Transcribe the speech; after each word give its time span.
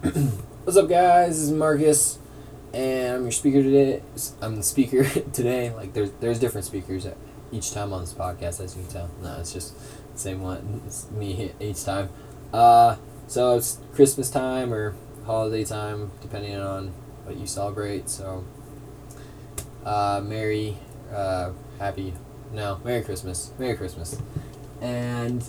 What's 0.64 0.78
up, 0.78 0.88
guys? 0.88 1.36
This 1.36 1.40
is 1.40 1.52
Marcus, 1.52 2.18
and 2.72 3.16
I'm 3.16 3.22
your 3.24 3.32
speaker 3.32 3.62
today. 3.62 4.02
I'm 4.40 4.56
the 4.56 4.62
speaker 4.62 5.04
today. 5.32 5.74
Like, 5.74 5.92
there's 5.92 6.10
there's 6.20 6.38
different 6.38 6.64
speakers 6.64 7.06
each 7.52 7.72
time 7.72 7.92
on 7.92 8.00
this 8.00 8.14
podcast, 8.14 8.64
as 8.64 8.74
you 8.74 8.82
can 8.84 8.90
tell. 8.90 9.10
No, 9.22 9.36
it's 9.38 9.52
just 9.52 9.78
the 10.14 10.18
same 10.18 10.40
one. 10.40 10.80
It's 10.86 11.10
me 11.10 11.52
each 11.60 11.84
time. 11.84 12.08
Uh, 12.50 12.96
so 13.26 13.58
it's 13.58 13.78
Christmas 13.92 14.30
time 14.30 14.72
or 14.72 14.94
holiday 15.26 15.64
time, 15.64 16.12
depending 16.22 16.56
on 16.56 16.94
what 17.24 17.36
you 17.36 17.46
celebrate. 17.46 18.08
So, 18.08 18.46
uh, 19.84 20.22
Merry, 20.24 20.78
uh, 21.12 21.50
Happy, 21.78 22.14
no, 22.54 22.80
Merry 22.84 23.02
Christmas, 23.02 23.52
Merry 23.58 23.76
Christmas, 23.76 24.16
and 24.80 25.46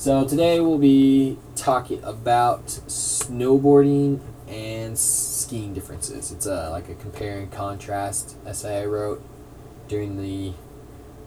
so 0.00 0.24
today 0.24 0.60
we'll 0.60 0.78
be 0.78 1.36
talking 1.56 2.02
about 2.02 2.64
snowboarding 2.86 4.18
and 4.48 4.98
skiing 4.98 5.74
differences. 5.74 6.32
It's 6.32 6.46
a 6.46 6.70
like 6.70 6.88
a 6.88 6.94
compare 6.94 7.38
and 7.38 7.52
contrast 7.52 8.34
essay 8.46 8.80
I 8.80 8.86
wrote 8.86 9.22
during 9.88 10.16
the 10.16 10.54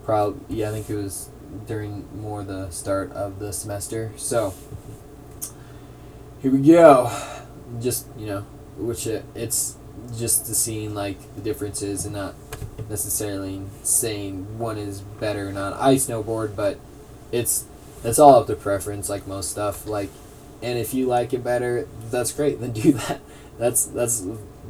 probably 0.03 0.57
yeah 0.57 0.69
I 0.69 0.71
think 0.71 0.89
it 0.89 0.95
was 0.95 1.29
during 1.67 2.07
more 2.19 2.43
the 2.43 2.71
start 2.71 3.11
of 3.11 3.37
the 3.37 3.53
semester. 3.53 4.11
So 4.17 4.55
here 6.41 6.51
we 6.51 6.59
go. 6.59 7.15
Just 7.79 8.07
you 8.17 8.25
know, 8.25 8.41
which 8.77 9.05
it, 9.05 9.23
it's 9.35 9.77
just 10.17 10.47
the 10.47 10.55
seeing 10.55 10.95
like 10.95 11.35
the 11.35 11.41
differences 11.41 12.07
and 12.07 12.15
not 12.15 12.33
necessarily 12.89 13.61
saying 13.83 14.57
one 14.57 14.79
is 14.79 15.01
better 15.01 15.49
or 15.49 15.53
not. 15.53 15.79
I 15.79 15.93
snowboard, 15.93 16.55
but 16.55 16.79
it's 17.31 17.65
it's 18.03 18.19
all 18.19 18.35
up 18.35 18.47
to 18.47 18.55
preference, 18.55 19.09
like 19.09 19.27
most 19.27 19.51
stuff. 19.51 19.87
Like, 19.87 20.09
and 20.61 20.77
if 20.77 20.93
you 20.93 21.07
like 21.07 21.33
it 21.33 21.43
better, 21.43 21.87
that's 22.09 22.31
great. 22.31 22.59
Then 22.59 22.71
do 22.71 22.93
that. 22.93 23.21
That's 23.57 23.85
that's 23.85 24.25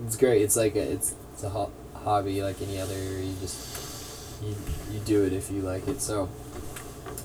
it's 0.06 0.18
great. 0.18 0.42
It's 0.42 0.56
like 0.56 0.76
a, 0.76 0.82
it's 0.82 1.16
it's 1.34 1.44
a 1.44 1.50
ho- 1.50 1.72
hobby 2.04 2.42
like 2.42 2.61
any 2.61 2.80
other. 2.80 2.98
You 2.98 3.34
just 3.39 4.42
you 4.44 4.56
you 4.92 5.00
do 5.00 5.23
it 5.23 5.34
if 5.34 5.50
you 5.50 5.61
like 5.61 5.88
it. 5.88 6.02
So 6.02 6.30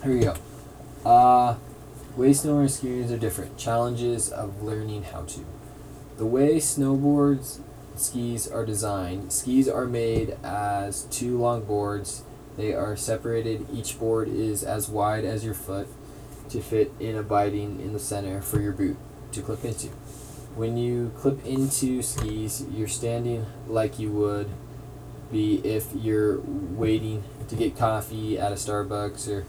here 0.02 0.14
we 0.14 0.20
go. 0.20 0.34
Uh, 1.04 1.56
way 2.16 2.30
snowboarding 2.30 2.70
skis 2.70 3.12
are 3.12 3.18
different. 3.18 3.56
Challenges 3.58 4.30
of 4.30 4.62
learning 4.62 5.04
how 5.04 5.22
to. 5.22 5.44
The 6.16 6.26
way 6.26 6.56
snowboards 6.56 7.60
skis 7.96 8.48
are 8.48 8.64
designed, 8.64 9.32
skis 9.32 9.68
are 9.68 9.86
made 9.86 10.36
as 10.42 11.04
two 11.04 11.38
long 11.38 11.64
boards. 11.64 12.22
They 12.56 12.72
are 12.72 12.96
separated. 12.96 13.66
Each 13.72 13.98
board 13.98 14.28
is 14.28 14.64
as 14.64 14.88
wide 14.88 15.24
as 15.24 15.44
your 15.44 15.54
foot 15.54 15.86
to 16.50 16.60
fit 16.60 16.92
in 16.98 17.16
a 17.16 17.22
binding 17.22 17.80
in 17.80 17.92
the 17.92 17.98
center 17.98 18.40
for 18.40 18.60
your 18.60 18.72
boot 18.72 18.96
to 19.32 19.42
clip 19.42 19.64
into. 19.64 19.88
When 20.54 20.76
you 20.76 21.12
clip 21.16 21.44
into 21.44 22.02
skis, 22.02 22.64
you're 22.72 22.88
standing 22.88 23.46
like 23.66 23.98
you 23.98 24.10
would 24.12 24.48
be 25.30 25.56
if 25.64 25.88
you're 25.94 26.40
waiting 26.40 27.22
to 27.48 27.54
get 27.54 27.76
coffee 27.76 28.38
at 28.38 28.50
a 28.50 28.56
Starbucks 28.56 29.28
or 29.28 29.46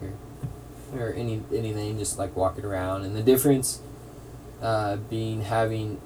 or, 0.00 1.00
or 1.00 1.12
any 1.12 1.42
anything, 1.54 1.98
just 1.98 2.18
like 2.18 2.34
walking 2.34 2.64
around. 2.64 3.04
And 3.04 3.14
the 3.14 3.22
difference 3.22 3.80
uh, 4.60 4.96
being 4.96 5.42
having 5.42 6.00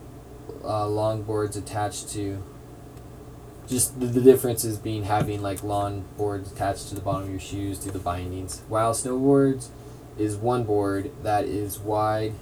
uh, 0.64 0.86
long 0.86 1.22
boards 1.22 1.56
attached 1.56 2.10
to 2.10 2.42
just 3.68 3.98
the, 3.98 4.06
the 4.06 4.20
difference 4.20 4.64
is 4.64 4.78
being 4.78 5.04
having 5.04 5.42
like 5.42 5.62
long 5.62 6.04
boards 6.16 6.52
attached 6.52 6.88
to 6.88 6.94
the 6.94 7.00
bottom 7.00 7.24
of 7.24 7.30
your 7.30 7.40
shoes 7.40 7.78
through 7.78 7.92
the 7.92 7.98
bindings 7.98 8.62
while 8.68 8.92
snowboards 8.92 9.68
is 10.18 10.36
one 10.36 10.64
board 10.64 11.10
that 11.22 11.44
is 11.44 11.78
wide 11.78 12.32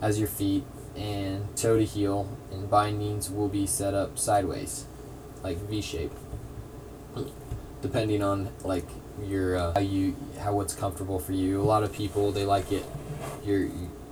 as 0.00 0.18
your 0.18 0.28
feet 0.28 0.64
and 0.96 1.56
toe 1.56 1.78
to 1.78 1.84
heel 1.84 2.36
and 2.50 2.68
bindings 2.68 3.30
will 3.30 3.48
be 3.48 3.66
set 3.66 3.94
up 3.94 4.18
sideways 4.18 4.84
like 5.42 5.56
v 5.58 5.80
shape 5.80 6.12
depending 7.80 8.22
on 8.22 8.50
like 8.62 8.86
your 9.24 9.56
uh, 9.56 9.72
how 9.74 9.80
you 9.80 10.14
how 10.40 10.52
what's 10.52 10.74
comfortable 10.74 11.18
for 11.18 11.32
you 11.32 11.60
a 11.60 11.64
lot 11.64 11.82
of 11.82 11.92
people 11.92 12.30
they 12.30 12.44
like 12.44 12.70
it 12.70 12.84
your 13.44 13.68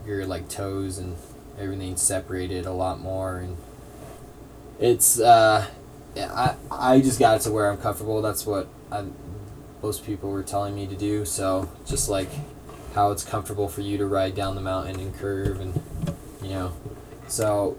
your 0.06 0.26
like 0.26 0.48
toes 0.48 0.98
and 0.98 1.16
everything 1.58 1.96
separated 1.96 2.66
a 2.66 2.72
lot 2.72 2.98
more 3.00 3.38
and 3.38 3.56
it's 4.78 5.20
uh 5.20 5.66
I 6.16 6.54
I 6.70 7.00
just 7.00 7.18
got 7.18 7.36
it 7.36 7.42
to 7.42 7.52
where 7.52 7.70
I'm 7.70 7.78
comfortable. 7.78 8.20
That's 8.22 8.46
what 8.46 8.68
I, 8.90 9.04
most 9.82 10.04
people 10.04 10.30
were 10.30 10.42
telling 10.42 10.74
me 10.74 10.86
to 10.86 10.96
do. 10.96 11.24
So 11.24 11.70
just 11.86 12.08
like 12.08 12.28
how 12.94 13.10
it's 13.12 13.24
comfortable 13.24 13.68
for 13.68 13.80
you 13.80 13.98
to 13.98 14.06
ride 14.06 14.34
down 14.34 14.54
the 14.54 14.60
mountain 14.60 14.98
and 14.98 15.14
curve 15.14 15.60
and 15.60 15.80
you 16.42 16.50
know, 16.50 16.72
so 17.28 17.78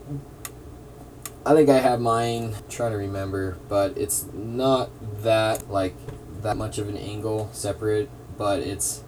I 1.46 1.54
think 1.54 1.70
I 1.70 1.80
have 1.80 2.00
mine. 2.00 2.54
I'm 2.56 2.70
trying 2.70 2.92
to 2.92 2.98
remember, 2.98 3.58
but 3.68 3.98
it's 3.98 4.26
not 4.32 4.90
that 5.24 5.70
like 5.70 5.96
that 6.42 6.58
much 6.58 6.78
of 6.78 6.88
an 6.88 6.98
angle 6.98 7.50
separate, 7.52 8.10
but 8.38 8.60
it's 8.60 9.04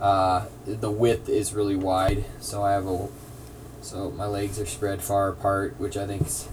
uh, 0.00 0.46
the 0.66 0.90
width 0.90 1.28
is 1.28 1.52
really 1.52 1.76
wide. 1.76 2.24
So 2.40 2.62
I 2.62 2.72
have 2.72 2.86
a 2.86 3.08
so 3.82 4.10
my 4.10 4.26
legs 4.26 4.58
are 4.58 4.66
spread 4.66 5.00
far 5.02 5.28
apart, 5.28 5.78
which 5.78 5.96
I 5.96 6.06
think 6.06 6.26
is 6.26 6.48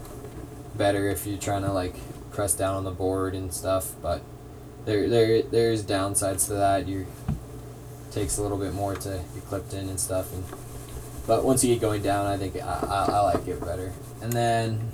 better 0.76 1.10
if 1.10 1.26
you're 1.26 1.38
trying 1.38 1.64
to 1.64 1.72
like 1.72 1.96
press 2.32 2.54
down 2.54 2.76
on 2.76 2.84
the 2.84 2.92
board 2.92 3.34
and 3.34 3.52
stuff. 3.54 3.94
But 4.02 4.22
there 4.86 5.10
there 5.10 5.42
there's 5.42 5.84
downsides 5.84 6.46
to 6.48 6.54
that. 6.54 6.88
You 6.88 7.08
takes 8.18 8.38
a 8.38 8.42
little 8.42 8.58
bit 8.58 8.74
more 8.74 8.96
to 8.96 9.22
get 9.34 9.46
clipped 9.46 9.74
in 9.74 9.90
and 9.90 10.00
stuff. 10.00 10.34
And 10.34 10.44
but 11.28 11.44
once 11.44 11.64
you 11.64 11.74
get 11.74 11.82
going 11.82 12.02
down, 12.02 12.26
I 12.26 12.38
think 12.38 12.56
I, 12.56 12.60
I, 12.60 13.06
I 13.12 13.20
like 13.22 13.48
it 13.48 13.60
better. 13.60 13.94
And 14.22 14.34
then 14.34 14.92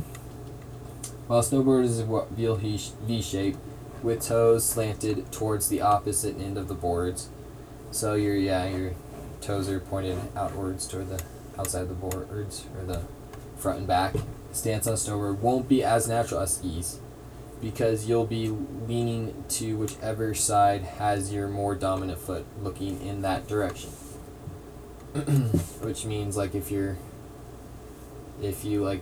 while 1.28 1.41
snowboard 1.41 1.84
is 1.85 2.01
V 2.01 2.79
V 3.06 3.22
shape 3.22 3.56
with 4.01 4.22
toes 4.22 4.66
slanted 4.66 5.31
towards 5.31 5.69
the 5.69 5.79
opposite 5.81 6.38
end 6.39 6.57
of 6.57 6.67
the 6.67 6.73
boards. 6.73 7.29
So 7.91 8.16
your 8.16 8.35
yeah 8.35 8.66
your 8.67 8.94
toes 9.40 9.69
are 9.69 9.79
pointed 9.79 10.19
outwards 10.35 10.88
toward 10.88 11.09
the 11.09 11.23
outside 11.57 11.84
of 11.84 11.90
the 11.90 11.95
boards 11.95 12.66
or 12.78 12.84
the 12.85 13.01
front 13.57 13.79
and 13.79 13.88
back 13.88 14.16
stance 14.51 14.88
on 14.88 14.95
snowboard 14.95 15.38
won't 15.40 15.69
be 15.69 15.84
as 15.84 16.07
natural 16.07 16.41
as 16.41 16.55
skis 16.55 17.00
because 17.63 18.09
you'll 18.09 18.25
be 18.25 18.50
leaning 18.50 19.46
to 19.47 19.78
whichever 19.78 20.34
side 20.34 20.81
has 20.81 21.34
your 21.34 21.47
more 21.47 21.74
dominant 21.74 22.19
foot 22.19 22.46
looking 22.62 23.01
in 23.01 23.22
that 23.22 23.47
direction. 23.47 23.90
Which 25.81 26.06
means 26.06 26.35
like 26.35 26.53
if 26.53 26.69
you're 26.69 26.97
if 28.41 28.66
you 28.66 28.84
like 28.84 29.02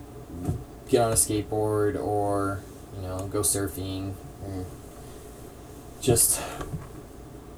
get 0.87 1.01
on 1.01 1.11
a 1.11 1.15
skateboard 1.15 1.99
or 1.99 2.61
you 2.95 3.01
know 3.01 3.27
go 3.31 3.39
surfing 3.39 4.13
or 4.45 4.65
just 5.99 6.39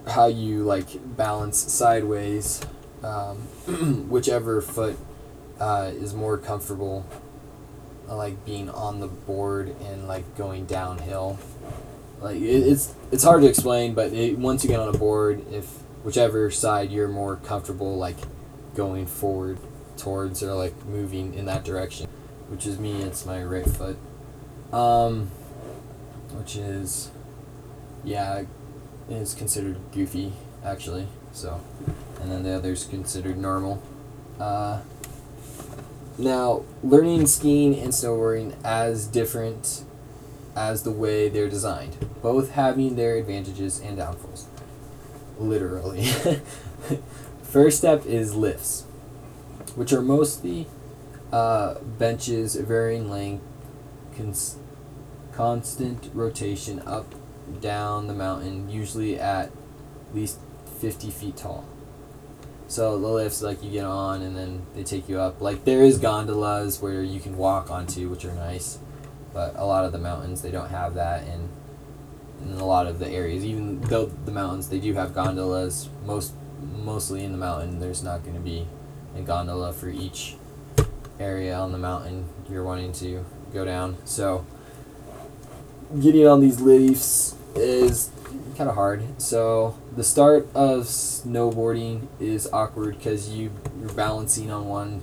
how 0.08 0.28
you 0.28 0.63
like 0.63 0.88
balance 1.18 1.58
sideways 1.58 2.62
um, 3.03 3.38
whichever 4.09 4.62
foot 4.62 4.97
uh, 5.59 5.92
is 5.94 6.13
more 6.13 6.38
comfortable 6.38 7.06
like 8.08 8.46
being 8.46 8.69
on 8.69 9.00
the 9.00 9.08
board 9.08 9.75
and 9.81 10.08
like 10.08 10.36
going 10.38 10.66
downhill. 10.66 11.40
Like 12.22 12.38
it, 12.38 12.41
it's 12.41 12.94
it's 13.12 13.24
hard 13.24 13.41
to 13.41 13.47
explain, 13.47 13.94
but 13.94 14.14
it, 14.14 14.38
once 14.38 14.64
you 14.64 14.69
get 14.69 14.80
on 14.80 14.94
a 14.94 14.97
board, 14.97 15.44
if 15.52 15.66
whichever 16.03 16.52
side 16.52 16.92
you're 16.92 17.08
more 17.08 17.38
comfortable 17.38 17.97
like 17.97 18.18
going 18.75 19.06
forward 19.06 19.58
towards 19.97 20.42
or 20.44 20.53
like 20.53 20.86
moving 20.86 21.34
in 21.34 21.46
that 21.46 21.63
direction, 21.63 22.08
which 22.50 22.66
is 22.66 22.80
me, 22.80 23.02
it's 23.02 23.25
my 23.25 23.44
right 23.44 23.66
foot. 23.66 23.97
Um, 24.72 25.28
which 26.31 26.56
is 26.56 27.12
yeah, 28.03 28.44
is 29.09 29.34
considered 29.34 29.78
goofy 29.92 30.34
actually. 30.63 31.08
So, 31.31 31.62
and 32.22 32.31
then 32.31 32.44
the 32.44 32.52
other 32.52 32.72
is 32.72 32.86
considered 32.86 33.38
normal. 33.38 33.81
Uh, 34.40 34.81
now, 36.18 36.63
learning 36.83 37.25
skiing 37.27 37.77
and 37.80 37.92
snowboarding 37.92 38.56
as 38.63 39.07
different 39.07 39.83
as 40.56 40.83
the 40.83 40.92
way 40.92 41.30
they're 41.30 41.50
designed, 41.50 41.98
both 42.21 42.51
having 42.51 42.95
their 42.95 43.18
advantages 43.18 43.80
and 43.80 43.98
downfalls. 43.98 44.48
Literally. 45.39 46.06
First 47.44 47.80
step 47.80 48.06
is 48.06 48.36
lifts, 48.36 48.83
which 49.75 49.92
are 49.92 50.01
mostly 50.01 50.68
uh, 51.31 51.80
benches 51.80 52.56
varying 52.56 53.10
length, 53.10 53.44
cons- 54.15 54.57
constant 55.33 56.12
rotation 56.13 56.80
up, 56.86 57.15
down 57.60 58.07
the 58.07 58.13
mountain, 58.13 58.69
usually 58.69 59.19
at 59.19 59.51
least 60.13 60.39
50 60.80 61.10
feet 61.10 61.38
tall. 61.38 61.65
So 62.74 62.98
the 62.98 63.08
lifts, 63.08 63.44
like 63.44 63.64
you 63.64 63.70
get 63.70 63.86
on 63.86 64.24
and 64.24 64.36
then 64.36 64.66
they 64.74 64.84
take 64.84 65.08
you 65.08 65.20
up. 65.20 65.40
Like 65.42 65.64
there 65.64 65.84
is 65.84 66.00
gondolas 66.00 66.81
where 66.81 67.04
you 67.04 67.20
can 67.20 67.38
walk 67.38 67.70
onto, 67.70 68.10
which 68.10 68.25
are 68.25 68.34
nice, 68.34 68.80
but 69.31 69.54
a 69.56 69.64
lot 69.64 69.86
of 69.86 69.92
the 69.92 70.00
mountains 70.00 70.42
they 70.42 70.50
don't 70.50 70.70
have 70.70 70.96
that, 70.96 71.22
and 71.22 71.50
in 72.44 72.54
a 72.60 72.66
lot 72.66 72.88
of 72.88 72.98
the 72.98 73.08
areas, 73.08 73.46
even 73.46 73.80
though 73.81 74.08
the 74.08 74.31
mountains 74.31 74.70
they 74.70 74.80
do 74.80 74.96
have 74.96 75.14
gondolas, 75.14 75.88
most 76.04 76.34
mostly 76.81 77.24
in 77.24 77.31
the 77.31 77.38
mountain 77.38 77.80
there's 77.80 78.02
not 78.02 78.24
going 78.24 78.34
to 78.34 78.42
be 78.42 78.66
a 79.16 79.22
gondola 79.22 79.72
for 79.72 79.90
each 79.90 80.36
area 81.20 81.54
on 81.54 81.74
the 81.74 81.78
mountain 81.78 82.25
you're 82.50 82.64
wanting 82.64 82.92
to 82.94 83.24
go 83.54 83.64
down. 83.64 83.98
So 84.04 84.48
getting 86.02 86.25
on 86.25 86.42
these 86.42 86.60
leaves 86.60 87.36
is 87.54 88.10
kind 88.58 88.68
of 88.68 88.74
hard. 88.74 89.22
So 89.22 89.78
the 89.95 90.04
start 90.04 90.48
of 90.56 90.86
snowboarding 90.86 92.07
is 92.19 92.51
awkward 92.51 92.98
because 92.98 93.30
you 93.30 93.51
you're 93.80 93.94
balancing 93.94 94.50
on 94.51 94.66
one 94.66 95.01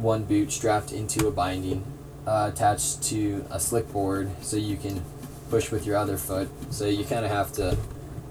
one 0.00 0.24
boot 0.24 0.52
strapped 0.52 0.92
into 0.92 1.26
a 1.26 1.30
binding 1.30 1.84
uh, 2.26 2.50
attached 2.52 3.02
to 3.02 3.44
a 3.50 3.58
slick 3.58 3.90
board 3.92 4.30
so 4.42 4.56
you 4.56 4.76
can 4.76 5.02
push 5.50 5.70
with 5.70 5.86
your 5.86 5.96
other 5.96 6.16
foot. 6.16 6.48
So 6.70 6.86
you 6.86 7.04
kind 7.04 7.24
of 7.24 7.30
have 7.30 7.52
to 7.54 7.76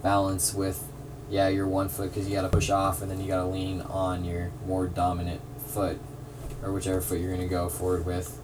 balance 0.03 0.53
with 0.53 0.83
yeah 1.29 1.47
your 1.47 1.67
one 1.67 1.89
foot 1.89 2.13
because 2.13 2.27
you 2.27 2.35
got 2.35 2.43
to 2.43 2.49
push 2.49 2.69
off 2.69 3.01
and 3.01 3.09
then 3.09 3.19
you 3.19 3.27
got 3.27 3.41
to 3.41 3.47
lean 3.47 3.81
on 3.81 4.25
your 4.25 4.51
more 4.67 4.87
dominant 4.87 5.41
foot 5.67 5.99
or 6.61 6.71
whichever 6.71 7.01
foot 7.01 7.19
you're 7.19 7.31
gonna 7.31 7.47
go 7.47 7.69
forward 7.69 8.05
with 8.05 8.39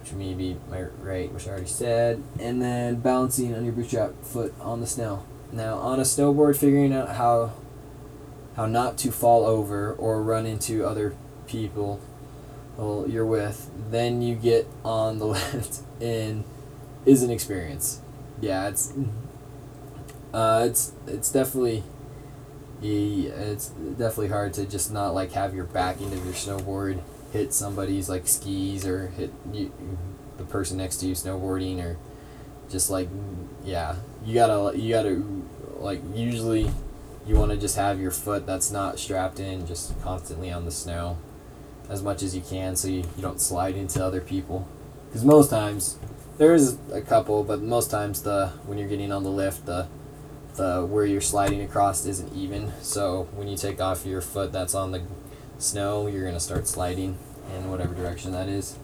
which 0.00 0.12
may 0.12 0.32
be 0.32 0.56
my 0.70 0.82
right, 1.02 1.30
which 1.32 1.46
I 1.46 1.50
already 1.50 1.66
said, 1.66 2.22
and 2.40 2.62
then 2.62 2.96
balancing 2.96 3.54
on 3.54 3.64
your 3.64 3.74
bootstrap 3.74 4.12
foot 4.22 4.54
on 4.60 4.80
the 4.80 4.86
snow. 4.86 5.24
Now 5.52 5.76
on 5.76 5.98
a 5.98 6.02
snowboard, 6.02 6.56
figuring 6.56 6.92
out 6.92 7.16
how 7.16 7.52
how 8.56 8.66
not 8.66 8.98
to 8.98 9.12
fall 9.12 9.46
over 9.46 9.92
or 9.92 10.22
run 10.22 10.46
into 10.46 10.84
other 10.84 11.14
people 11.46 12.00
well, 12.78 13.06
you're 13.08 13.26
with, 13.26 13.68
then 13.90 14.22
you 14.22 14.36
get 14.36 14.68
on 14.84 15.18
the 15.18 15.26
lift 15.26 15.80
and 16.00 16.44
is 17.04 17.22
an 17.24 17.30
experience. 17.30 18.00
Yeah, 18.40 18.68
it's 18.68 18.94
uh, 20.32 20.64
it's 20.68 20.92
it's 21.06 21.30
definitely 21.32 21.82
it's 22.80 23.70
definitely 23.70 24.28
hard 24.28 24.54
to 24.54 24.64
just 24.64 24.92
not 24.92 25.12
like 25.12 25.32
have 25.32 25.54
your 25.54 25.64
back 25.64 26.00
into 26.00 26.16
your 26.18 26.34
snowboard 26.34 27.00
hit 27.32 27.52
somebody's 27.52 28.08
like 28.08 28.26
skis 28.26 28.86
or 28.86 29.08
hit 29.08 29.32
you, 29.52 29.72
the 30.36 30.44
person 30.44 30.78
next 30.78 30.98
to 30.98 31.06
you 31.06 31.14
snowboarding 31.14 31.82
or 31.82 31.96
just 32.70 32.88
like 32.88 33.08
yeah 33.64 33.96
you 34.24 34.32
gotta 34.32 34.78
you 34.78 34.92
gotta 34.92 35.22
like 35.78 36.00
usually 36.14 36.70
you 37.26 37.36
want 37.36 37.50
to 37.50 37.56
just 37.56 37.76
have 37.76 38.00
your 38.00 38.10
foot 38.10 38.46
that's 38.46 38.70
not 38.70 38.98
strapped 38.98 39.38
in 39.38 39.66
just 39.66 40.00
constantly 40.02 40.50
on 40.50 40.64
the 40.64 40.70
snow 40.70 41.18
as 41.88 42.02
much 42.02 42.22
as 42.22 42.34
you 42.34 42.42
can 42.42 42.76
so 42.76 42.88
you, 42.88 42.98
you 43.16 43.22
don't 43.22 43.40
slide 43.40 43.76
into 43.76 44.02
other 44.02 44.20
people 44.20 44.66
because 45.08 45.24
most 45.24 45.50
times 45.50 45.98
there 46.38 46.54
is 46.54 46.78
a 46.92 47.00
couple 47.00 47.42
but 47.42 47.60
most 47.60 47.90
times 47.90 48.22
the 48.22 48.48
when 48.66 48.78
you're 48.78 48.88
getting 48.88 49.12
on 49.12 49.22
the 49.22 49.30
lift 49.30 49.66
the 49.66 49.86
the 50.56 50.84
where 50.84 51.06
you're 51.06 51.20
sliding 51.20 51.62
across 51.62 52.04
isn't 52.04 52.34
even 52.34 52.72
so 52.82 53.28
when 53.34 53.48
you 53.48 53.56
take 53.56 53.80
off 53.80 54.04
your 54.04 54.20
foot 54.20 54.52
that's 54.52 54.74
on 54.74 54.90
the 54.92 55.02
snow, 55.58 56.06
you're 56.06 56.22
going 56.22 56.34
to 56.34 56.40
start 56.40 56.66
sliding 56.66 57.18
in 57.54 57.70
whatever 57.70 57.94
direction 57.94 58.32
that 58.32 58.48
is. 58.48 58.76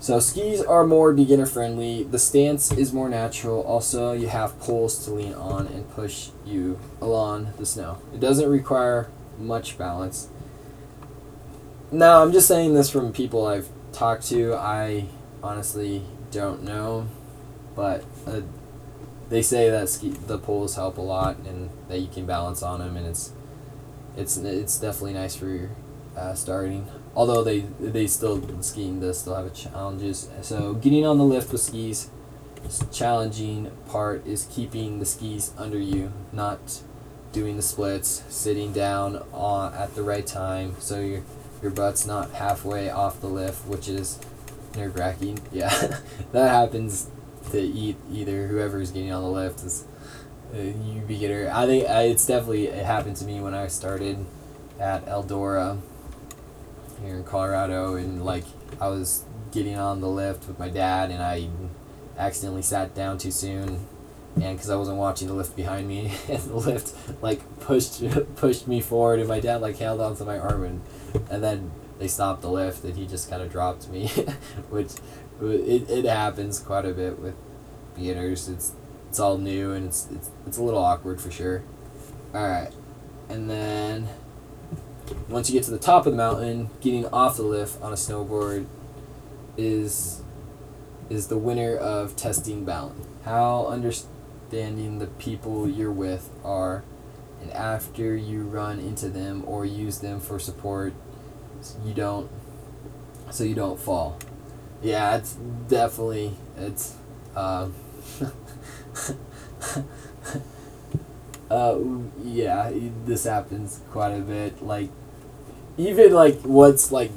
So 0.00 0.20
skis 0.20 0.62
are 0.62 0.84
more 0.84 1.12
beginner 1.12 1.46
friendly. 1.46 2.04
The 2.04 2.18
stance 2.20 2.70
is 2.70 2.92
more 2.92 3.08
natural. 3.08 3.62
Also, 3.62 4.12
you 4.12 4.28
have 4.28 4.58
poles 4.60 5.04
to 5.04 5.10
lean 5.10 5.34
on 5.34 5.66
and 5.66 5.90
push 5.90 6.30
you 6.46 6.78
along 7.00 7.52
the 7.58 7.66
snow. 7.66 7.98
It 8.14 8.20
doesn't 8.20 8.48
require 8.48 9.08
much 9.38 9.76
balance. 9.76 10.28
Now, 11.90 12.22
I'm 12.22 12.32
just 12.32 12.46
saying 12.46 12.74
this 12.74 12.90
from 12.90 13.12
people 13.12 13.46
I've 13.46 13.68
talked 13.92 14.26
to. 14.28 14.54
I 14.54 15.06
honestly 15.42 16.04
don't 16.30 16.62
know, 16.62 17.08
but 17.74 18.04
uh, 18.26 18.42
they 19.30 19.42
say 19.42 19.70
that 19.70 19.88
ski 19.88 20.10
the 20.10 20.38
poles 20.38 20.74
help 20.76 20.98
a 20.98 21.02
lot 21.02 21.38
and 21.38 21.70
that 21.88 21.98
you 21.98 22.08
can 22.08 22.26
balance 22.26 22.62
on 22.62 22.80
them, 22.80 22.96
and 22.96 23.06
it's 23.06 23.32
it's 24.16 24.36
it's 24.36 24.78
definitely 24.78 25.14
nice 25.14 25.34
for 25.34 25.70
uh, 26.16 26.34
starting. 26.34 26.88
Although 27.18 27.42
they 27.42 27.60
they 27.80 28.06
still 28.06 28.40
skiing 28.62 29.00
does 29.00 29.18
still 29.18 29.34
have 29.34 29.52
challenges. 29.52 30.28
So 30.42 30.74
getting 30.74 31.04
on 31.04 31.18
the 31.18 31.24
lift 31.24 31.50
with 31.50 31.60
skis, 31.60 32.10
challenging 32.92 33.72
part 33.88 34.24
is 34.24 34.46
keeping 34.48 35.00
the 35.00 35.04
skis 35.04 35.52
under 35.58 35.80
you, 35.80 36.12
not 36.32 36.80
doing 37.32 37.56
the 37.56 37.62
splits, 37.62 38.22
sitting 38.28 38.72
down 38.72 39.24
on 39.32 39.74
at 39.74 39.96
the 39.96 40.04
right 40.04 40.28
time, 40.28 40.76
so 40.78 41.00
your 41.00 41.22
your 41.60 41.72
butt's 41.72 42.06
not 42.06 42.30
halfway 42.34 42.88
off 42.88 43.20
the 43.20 43.26
lift, 43.26 43.66
which 43.66 43.88
is 43.88 44.20
nerve 44.76 44.94
wracking. 44.94 45.40
Yeah, 45.52 45.98
that 46.30 46.48
happens 46.50 47.10
to 47.50 47.60
eat 47.60 47.96
either 48.12 48.46
whoever's 48.46 48.92
getting 48.92 49.10
on 49.10 49.24
the 49.24 49.28
lift 49.28 49.64
is 49.64 49.84
uh, 50.54 50.58
you 50.60 51.00
beginner. 51.00 51.50
I 51.52 51.66
think 51.66 51.90
I, 51.90 52.02
it's 52.02 52.24
definitely 52.24 52.68
it 52.68 52.86
happened 52.86 53.16
to 53.16 53.24
me 53.24 53.40
when 53.40 53.54
I 53.54 53.66
started 53.66 54.24
at 54.78 55.04
Eldora 55.06 55.80
here 57.02 57.14
in 57.16 57.24
Colorado, 57.24 57.94
and 57.94 58.24
like 58.24 58.44
I 58.80 58.88
was 58.88 59.24
getting 59.52 59.76
on 59.76 60.00
the 60.00 60.08
lift 60.08 60.46
with 60.46 60.58
my 60.58 60.68
dad, 60.68 61.10
and 61.10 61.22
I 61.22 61.48
accidentally 62.16 62.62
sat 62.62 62.94
down 62.94 63.18
too 63.18 63.30
soon, 63.30 63.86
and 64.36 64.56
because 64.56 64.70
I 64.70 64.76
wasn't 64.76 64.98
watching 64.98 65.28
the 65.28 65.34
lift 65.34 65.56
behind 65.56 65.88
me, 65.88 66.12
and 66.28 66.42
the 66.42 66.56
lift 66.56 66.94
like 67.22 67.60
pushed 67.60 68.02
pushed 68.36 68.68
me 68.68 68.80
forward, 68.80 69.20
and 69.20 69.28
my 69.28 69.40
dad 69.40 69.60
like 69.60 69.78
held 69.78 70.00
onto 70.00 70.24
my 70.24 70.38
arm, 70.38 70.64
and 70.64 70.82
and 71.30 71.42
then 71.42 71.70
they 71.98 72.08
stopped 72.08 72.42
the 72.42 72.50
lift, 72.50 72.84
and 72.84 72.96
he 72.96 73.06
just 73.06 73.28
kind 73.30 73.42
of 73.42 73.50
dropped 73.50 73.88
me, 73.88 74.08
which 74.70 74.92
it, 75.40 75.88
it 75.90 76.04
happens 76.04 76.58
quite 76.58 76.84
a 76.84 76.92
bit 76.92 77.18
with 77.18 77.34
beginners. 77.94 78.48
It's 78.48 78.72
it's 79.08 79.18
all 79.18 79.38
new 79.38 79.72
and 79.72 79.86
it's 79.86 80.06
it's, 80.10 80.30
it's 80.46 80.58
a 80.58 80.62
little 80.62 80.82
awkward 80.82 81.20
for 81.20 81.30
sure. 81.30 81.62
All 82.34 82.46
right, 82.46 82.72
and 83.28 83.48
then 83.48 83.77
once 85.28 85.50
you 85.50 85.58
get 85.58 85.64
to 85.64 85.70
the 85.70 85.78
top 85.78 86.06
of 86.06 86.12
the 86.12 86.16
mountain, 86.16 86.70
getting 86.80 87.06
off 87.06 87.36
the 87.36 87.42
lift 87.42 87.80
on 87.82 87.92
a 87.92 87.96
snowboard 87.96 88.66
is 89.56 90.22
is 91.10 91.28
the 91.28 91.38
winner 91.38 91.76
of 91.76 92.16
testing 92.16 92.64
balance. 92.64 93.06
How 93.24 93.66
understanding 93.66 94.98
the 94.98 95.06
people 95.06 95.68
you're 95.68 95.92
with 95.92 96.30
are, 96.44 96.84
and 97.40 97.50
after 97.52 98.16
you 98.16 98.42
run 98.42 98.78
into 98.78 99.08
them 99.08 99.42
or 99.46 99.64
use 99.64 99.98
them 99.98 100.20
for 100.20 100.38
support, 100.38 100.92
you 101.84 101.94
don't 101.94 102.30
so 103.30 103.44
you 103.44 103.54
don't 103.54 103.78
fall. 103.78 104.18
Yeah, 104.82 105.16
it's 105.16 105.34
definitely 105.34 106.34
it's. 106.56 106.96
Uh, 107.34 107.68
uh, 111.50 111.78
yeah, 112.22 112.72
this 113.04 113.24
happens 113.24 113.80
quite 113.90 114.12
a 114.12 114.20
bit. 114.20 114.62
Like, 114.62 114.90
even 115.78 116.12
like 116.12 116.44
once 116.44 116.92
like 116.92 117.10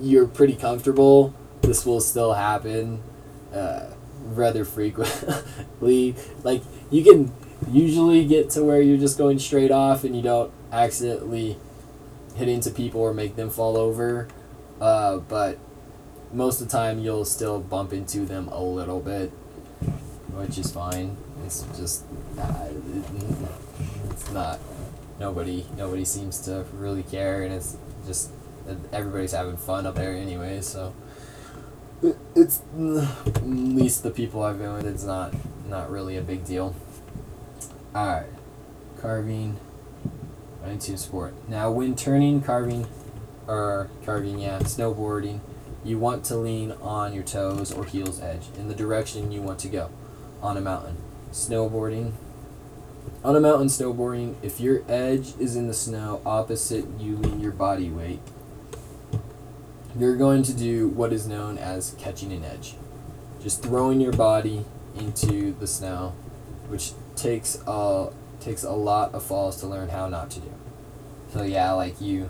you're 0.00 0.26
pretty 0.26 0.54
comfortable, 0.54 1.34
this 1.62 1.86
will 1.86 2.00
still 2.00 2.34
happen, 2.34 3.02
uh, 3.52 3.86
rather 4.24 4.64
frequently. 4.64 6.16
like 6.42 6.62
you 6.90 7.04
can 7.04 7.32
usually 7.70 8.24
get 8.26 8.50
to 8.50 8.64
where 8.64 8.80
you're 8.80 8.98
just 8.98 9.18
going 9.18 9.38
straight 9.38 9.70
off 9.70 10.04
and 10.04 10.16
you 10.16 10.22
don't 10.22 10.52
accidentally 10.72 11.56
hit 12.34 12.48
into 12.48 12.70
people 12.70 13.00
or 13.00 13.14
make 13.14 13.36
them 13.36 13.50
fall 13.50 13.76
over, 13.76 14.28
uh, 14.80 15.18
but 15.18 15.58
most 16.32 16.60
of 16.60 16.68
the 16.68 16.72
time 16.72 16.98
you'll 16.98 17.24
still 17.24 17.60
bump 17.60 17.92
into 17.92 18.26
them 18.26 18.48
a 18.48 18.62
little 18.62 19.00
bit 19.00 19.32
which 20.36 20.58
is 20.58 20.70
fine. 20.70 21.16
It's 21.44 21.62
just 21.76 22.04
uh, 22.38 22.68
it's 24.10 24.30
not 24.32 24.58
nobody 25.18 25.64
nobody 25.76 26.04
seems 26.04 26.40
to 26.40 26.64
really 26.74 27.02
care, 27.02 27.42
and 27.42 27.54
it's 27.54 27.76
just 28.06 28.30
everybody's 28.92 29.32
having 29.32 29.56
fun 29.56 29.86
up 29.86 29.96
there 29.96 30.14
anyway. 30.14 30.60
So 30.60 30.94
it's 32.34 32.62
mm, 32.76 33.26
at 33.26 33.46
least 33.46 34.02
the 34.02 34.10
people 34.10 34.42
I've 34.42 34.58
been 34.58 34.72
with. 34.72 34.86
It's 34.86 35.04
not 35.04 35.34
not 35.68 35.90
really 35.90 36.16
a 36.16 36.22
big 36.22 36.44
deal. 36.44 36.74
All 37.94 38.06
right, 38.06 38.26
carving. 39.00 39.58
Into 40.66 40.98
sport. 40.98 41.32
Now, 41.48 41.70
when 41.70 41.94
turning, 41.94 42.42
carving, 42.42 42.88
or 43.46 43.88
carving, 44.04 44.40
yeah, 44.40 44.58
snowboarding, 44.58 45.38
you 45.84 45.96
want 45.96 46.24
to 46.24 46.36
lean 46.36 46.72
on 46.82 47.14
your 47.14 47.22
toes 47.22 47.72
or 47.72 47.84
heels 47.84 48.20
edge 48.20 48.48
in 48.58 48.66
the 48.66 48.74
direction 48.74 49.30
you 49.30 49.40
want 49.40 49.60
to 49.60 49.68
go 49.68 49.90
on 50.42 50.56
a 50.56 50.60
mountain. 50.60 50.96
Snowboarding. 51.30 52.14
On 53.26 53.34
a 53.34 53.40
mountain 53.40 53.66
snowboarding, 53.66 54.36
if 54.40 54.60
your 54.60 54.84
edge 54.88 55.32
is 55.40 55.56
in 55.56 55.66
the 55.66 55.74
snow 55.74 56.22
opposite 56.24 56.84
you 57.00 57.16
lean 57.16 57.40
your 57.40 57.50
body 57.50 57.90
weight, 57.90 58.20
you're 59.98 60.14
going 60.14 60.44
to 60.44 60.54
do 60.54 60.86
what 60.86 61.12
is 61.12 61.26
known 61.26 61.58
as 61.58 61.96
catching 61.98 62.32
an 62.32 62.44
edge. 62.44 62.76
Just 63.42 63.64
throwing 63.64 64.00
your 64.00 64.12
body 64.12 64.64
into 64.94 65.52
the 65.54 65.66
snow, 65.66 66.14
which 66.68 66.92
takes 67.16 67.60
a 67.66 68.12
takes 68.38 68.62
a 68.62 68.70
lot 68.70 69.12
of 69.12 69.24
falls 69.24 69.56
to 69.56 69.66
learn 69.66 69.88
how 69.88 70.08
not 70.08 70.30
to 70.30 70.38
do. 70.38 70.52
So 71.32 71.42
yeah, 71.42 71.72
like 71.72 72.00
you 72.00 72.28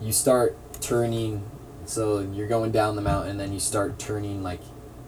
you 0.00 0.12
start 0.12 0.56
turning 0.80 1.44
so 1.84 2.20
you're 2.20 2.48
going 2.48 2.72
down 2.72 2.96
the 2.96 3.02
mountain 3.02 3.36
then 3.36 3.52
you 3.52 3.60
start 3.60 3.98
turning 3.98 4.42
like 4.42 4.60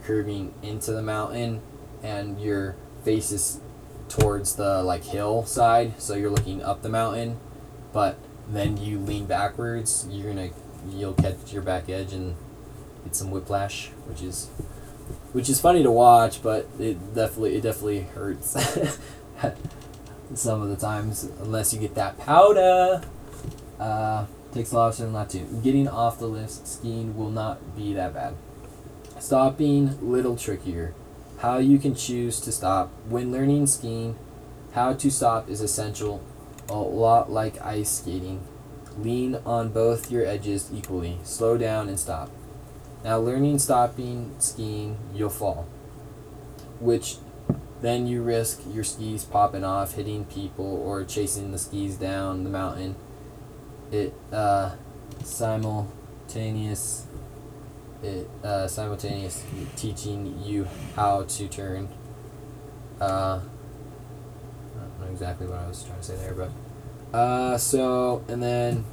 curving 0.04 0.52
into 0.62 0.92
the 0.92 1.02
mountain 1.02 1.62
and 2.02 2.38
your 2.38 2.76
face 3.02 3.32
is 3.32 3.60
towards 4.08 4.56
the 4.56 4.82
like 4.82 5.04
hill 5.04 5.44
side 5.44 6.00
so 6.00 6.14
you're 6.14 6.30
looking 6.30 6.62
up 6.62 6.82
the 6.82 6.88
mountain 6.88 7.38
but 7.92 8.18
then 8.48 8.76
you 8.76 8.98
lean 8.98 9.26
backwards, 9.26 10.06
you're 10.10 10.32
gonna 10.32 10.50
you'll 10.90 11.14
catch 11.14 11.52
your 11.52 11.62
back 11.62 11.88
edge 11.88 12.12
and 12.12 12.34
get 13.04 13.14
some 13.14 13.30
whiplash, 13.30 13.88
which 14.06 14.22
is 14.22 14.46
which 15.32 15.48
is 15.48 15.60
funny 15.60 15.82
to 15.82 15.90
watch, 15.90 16.42
but 16.42 16.68
it 16.78 17.14
definitely 17.14 17.56
it 17.56 17.62
definitely 17.62 18.02
hurts 18.02 18.50
some 20.34 20.62
of 20.62 20.68
the 20.68 20.76
times 20.76 21.24
unless 21.40 21.72
you 21.72 21.80
get 21.80 21.94
that 21.94 22.18
powder. 22.18 23.02
Uh, 23.78 24.26
takes 24.52 24.72
a 24.72 24.74
lot 24.74 24.88
of 24.88 24.94
strength 24.94 25.12
not 25.12 25.30
to. 25.30 25.38
Getting 25.62 25.86
off 25.86 26.18
the 26.18 26.26
lift 26.26 26.66
skiing 26.66 27.16
will 27.16 27.30
not 27.30 27.76
be 27.76 27.92
that 27.94 28.14
bad. 28.14 28.34
Stopping 29.20 29.98
little 30.00 30.36
trickier. 30.36 30.94
How 31.38 31.58
you 31.58 31.78
can 31.78 31.94
choose 31.94 32.40
to 32.40 32.50
stop 32.50 32.90
when 33.08 33.30
learning 33.30 33.68
skiing. 33.68 34.16
How 34.72 34.92
to 34.94 35.10
stop 35.10 35.48
is 35.48 35.60
essential. 35.60 36.20
A 36.68 36.74
lot 36.74 37.30
like 37.30 37.62
ice 37.62 38.00
skating. 38.00 38.40
Lean 38.98 39.36
on 39.46 39.68
both 39.68 40.10
your 40.10 40.26
edges 40.26 40.68
equally. 40.74 41.18
Slow 41.22 41.56
down 41.56 41.88
and 41.88 41.98
stop. 41.98 42.30
Now, 43.04 43.18
learning 43.18 43.60
stopping 43.60 44.34
skiing, 44.40 44.98
you'll 45.14 45.30
fall, 45.30 45.68
which 46.80 47.18
then 47.80 48.08
you 48.08 48.22
risk 48.22 48.60
your 48.72 48.82
skis 48.82 49.24
popping 49.24 49.62
off, 49.62 49.94
hitting 49.94 50.24
people, 50.24 50.66
or 50.66 51.04
chasing 51.04 51.52
the 51.52 51.58
skis 51.58 51.94
down 51.94 52.42
the 52.42 52.50
mountain. 52.50 52.96
It 53.92 54.12
uh, 54.32 54.72
simultaneous 55.22 57.06
it 58.02 58.28
uh, 58.44 58.66
simultaneous 58.68 59.44
teaching 59.76 60.40
you 60.42 60.68
how 60.94 61.24
to 61.24 61.48
turn. 61.48 61.88
Uh, 63.00 63.40
I 63.40 64.80
don't 64.80 65.00
know 65.00 65.06
exactly 65.10 65.46
what 65.46 65.58
I 65.58 65.68
was 65.68 65.82
trying 65.82 65.98
to 65.98 66.04
say 66.04 66.16
there, 66.16 66.34
but 66.34 67.16
uh, 67.16 67.58
so 67.58 68.24
and 68.28 68.42
then 68.42 68.84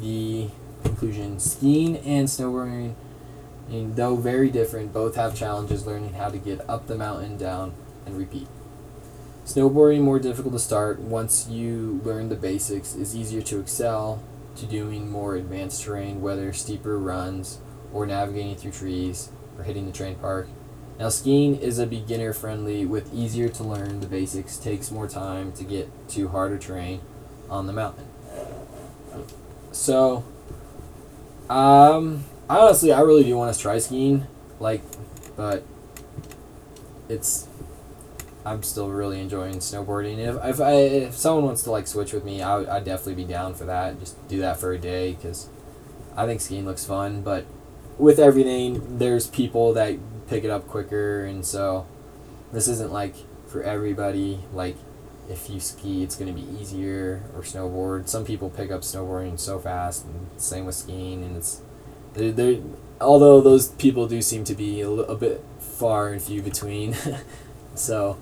the 0.00 0.48
conclusion: 0.82 1.38
skiing 1.38 1.96
and 1.98 2.28
snowboarding 2.28 2.94
and 3.72 3.96
though 3.96 4.16
very 4.16 4.50
different, 4.50 4.92
both 4.92 5.16
have 5.16 5.34
challenges 5.34 5.86
learning 5.86 6.14
how 6.14 6.28
to 6.28 6.38
get 6.38 6.68
up 6.68 6.86
the 6.86 6.96
mountain, 6.96 7.36
down, 7.36 7.72
and 8.04 8.16
repeat. 8.18 8.48
Snowboarding 9.46 10.02
more 10.02 10.18
difficult 10.18 10.52
to 10.54 10.60
start. 10.60 11.00
Once 11.00 11.48
you 11.48 12.00
learn 12.04 12.28
the 12.28 12.36
basics, 12.36 12.94
is 12.94 13.16
easier 13.16 13.42
to 13.42 13.60
excel 13.60 14.22
to 14.56 14.66
doing 14.66 15.10
more 15.10 15.36
advanced 15.36 15.82
terrain, 15.82 16.20
whether 16.20 16.52
steeper 16.52 16.98
runs 16.98 17.58
or 17.92 18.06
navigating 18.06 18.56
through 18.56 18.72
trees 18.72 19.30
or 19.58 19.64
hitting 19.64 19.86
the 19.86 19.92
terrain 19.92 20.16
park. 20.16 20.48
Now 20.98 21.08
skiing 21.08 21.56
is 21.56 21.78
a 21.78 21.86
beginner 21.86 22.32
friendly 22.32 22.86
with 22.86 23.12
easier 23.12 23.48
to 23.48 23.62
learn 23.62 24.00
the 24.00 24.06
basics, 24.06 24.56
takes 24.56 24.90
more 24.90 25.08
time 25.08 25.52
to 25.52 25.64
get 25.64 25.90
to 26.10 26.28
harder 26.28 26.58
terrain 26.58 27.00
on 27.50 27.66
the 27.66 27.72
mountain. 27.72 28.06
So 29.72 30.24
um 31.48 32.24
honestly, 32.48 32.92
I 32.92 33.00
really 33.00 33.24
do 33.24 33.36
want 33.36 33.54
to 33.54 33.60
try 33.60 33.78
skiing, 33.78 34.26
like, 34.60 34.82
but 35.36 35.64
it's 37.08 37.48
I'm 38.44 38.62
still 38.62 38.90
really 38.90 39.20
enjoying 39.20 39.56
snowboarding. 39.56 40.18
If 40.18 40.44
if, 40.44 40.60
I, 40.60 40.72
if 40.72 41.16
someone 41.16 41.44
wants 41.44 41.62
to 41.64 41.70
like 41.70 41.86
switch 41.86 42.12
with 42.12 42.24
me, 42.24 42.42
I 42.42 42.58
would 42.58 42.68
I'd 42.68 42.84
definitely 42.84 43.22
be 43.22 43.24
down 43.24 43.54
for 43.54 43.64
that. 43.64 43.98
Just 44.00 44.28
do 44.28 44.40
that 44.40 44.58
for 44.58 44.72
a 44.72 44.78
day 44.78 45.12
because 45.12 45.48
I 46.16 46.26
think 46.26 46.40
skiing 46.40 46.64
looks 46.64 46.84
fun. 46.84 47.22
But 47.22 47.44
with 47.98 48.18
everything, 48.18 48.98
there's 48.98 49.26
people 49.26 49.72
that 49.74 49.98
pick 50.28 50.44
it 50.44 50.50
up 50.50 50.66
quicker, 50.68 51.24
and 51.24 51.44
so 51.44 51.86
this 52.52 52.68
isn't 52.68 52.92
like 52.92 53.14
for 53.46 53.62
everybody. 53.62 54.40
Like 54.52 54.76
if 55.28 55.48
you 55.50 55.60
ski, 55.60 56.02
it's 56.02 56.16
gonna 56.16 56.32
be 56.32 56.46
easier 56.60 57.22
or 57.34 57.42
snowboard. 57.42 58.08
Some 58.08 58.24
people 58.24 58.50
pick 58.50 58.70
up 58.70 58.82
snowboarding 58.82 59.38
so 59.38 59.58
fast, 59.58 60.04
and 60.04 60.28
same 60.40 60.64
with 60.66 60.74
skiing, 60.74 61.22
and 61.22 61.36
it's 61.36 61.60
they're, 62.14 62.32
they're, 62.32 62.60
although 63.00 63.40
those 63.40 63.68
people 63.68 64.06
do 64.06 64.20
seem 64.22 64.44
to 64.44 64.54
be 64.54 64.80
a, 64.80 64.86
l- 64.86 65.00
a 65.00 65.16
bit 65.16 65.42
far 65.58 66.08
and 66.08 66.22
few 66.22 66.42
between. 66.42 66.96
so, 67.74 68.18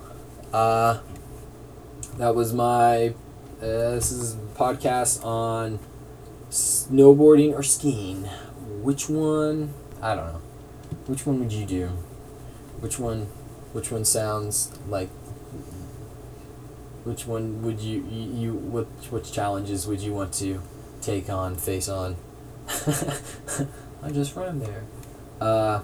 uh, 0.52 1.00
that 2.16 2.34
was 2.34 2.52
my. 2.52 3.14
Uh, 3.60 3.92
this 3.92 4.10
is 4.10 4.36
podcast 4.54 5.24
on 5.24 5.78
snowboarding 6.50 7.52
or 7.52 7.62
skiing. 7.62 8.28
Which 8.82 9.08
one? 9.08 9.74
I 10.00 10.14
don't 10.14 10.32
know. 10.32 10.40
Which 11.06 11.26
one 11.26 11.38
would 11.40 11.52
you 11.52 11.66
do? 11.66 11.88
Which 12.80 12.98
one? 12.98 13.26
Which 13.72 13.92
one 13.92 14.04
sounds 14.04 14.72
like? 14.88 15.10
Which 17.04 17.26
one 17.26 17.62
would 17.62 17.80
you 17.80 18.06
you, 18.10 18.32
you 18.32 18.54
what 18.54 18.86
which 19.10 19.32
challenges 19.32 19.86
would 19.86 20.00
you 20.00 20.14
want 20.14 20.32
to 20.34 20.62
take 21.02 21.28
on 21.28 21.56
face 21.56 21.88
on? 21.88 22.16
I 24.02 24.10
just 24.12 24.34
rhymed 24.34 24.62
there. 24.62 24.84
Uh, 25.40 25.82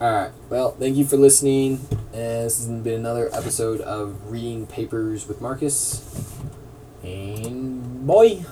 alright. 0.00 0.32
Well, 0.48 0.72
thank 0.72 0.96
you 0.96 1.06
for 1.06 1.16
listening. 1.16 1.80
And 2.12 2.46
this 2.46 2.58
has 2.58 2.68
been 2.68 3.00
another 3.00 3.28
episode 3.32 3.80
of 3.80 4.30
Reading 4.30 4.66
Papers 4.66 5.26
with 5.26 5.40
Marcus. 5.40 6.04
And 7.02 8.06
boy. 8.06 8.44